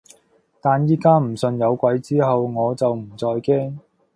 [0.59, 3.77] 但而家唔信有鬼之後，我就唔再驚